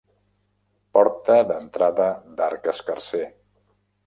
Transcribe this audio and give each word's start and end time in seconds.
Porta 0.97 1.37
d'entrada 1.51 2.09
d'arc 2.41 2.67
escarser. 2.75 3.23